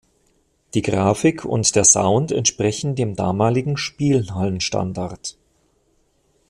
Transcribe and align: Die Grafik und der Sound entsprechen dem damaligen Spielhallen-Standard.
Die 0.73 0.81
Grafik 0.81 1.45
und 1.45 1.75
der 1.75 1.83
Sound 1.83 2.31
entsprechen 2.31 2.95
dem 2.95 3.15
damaligen 3.15 3.77
Spielhallen-Standard. 3.77 5.37